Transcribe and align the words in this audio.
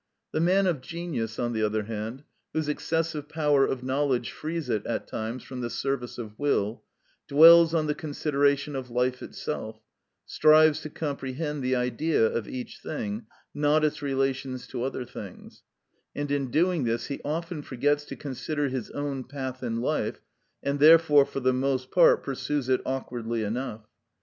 The 0.31 0.39
man 0.39 0.65
of 0.65 0.81
genius, 0.81 1.37
on 1.37 1.53
the 1.53 1.61
other 1.61 1.83
hand, 1.83 2.23
whose 2.53 2.67
excessive 2.67 3.29
power 3.29 3.67
of 3.67 3.83
knowledge 3.83 4.31
frees 4.31 4.67
it 4.67 4.83
at 4.87 5.05
times 5.05 5.43
from 5.43 5.61
the 5.61 5.69
service 5.69 6.17
of 6.17 6.39
will, 6.39 6.83
dwells 7.27 7.75
on 7.75 7.85
the 7.85 7.93
consideration 7.93 8.75
of 8.75 8.89
life 8.89 9.21
itself, 9.21 9.79
strives 10.25 10.81
to 10.81 10.89
comprehend 10.89 11.61
the 11.61 11.75
Idea 11.75 12.25
of 12.25 12.47
each 12.47 12.79
thing, 12.81 13.27
not 13.53 13.83
its 13.85 14.01
relations 14.01 14.65
to 14.69 14.81
other 14.81 15.05
things; 15.05 15.61
and 16.15 16.31
in 16.31 16.49
doing 16.49 16.83
this 16.83 17.05
he 17.05 17.21
often 17.23 17.61
forgets 17.61 18.03
to 18.05 18.15
consider 18.15 18.69
his 18.69 18.89
own 18.89 19.23
path 19.23 19.61
in 19.61 19.81
life, 19.81 20.19
and 20.63 20.79
therefore 20.79 21.25
for 21.27 21.41
the 21.41 21.53
most 21.53 21.91
part 21.91 22.23
pursues 22.23 22.69
it 22.69 22.81
awkwardly 22.87 23.43
enough. 23.43 23.83